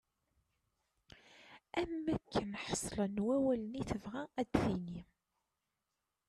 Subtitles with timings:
[1.79, 5.01] Am wakken ḥeslen wawalen i tebɣa ad d-tini.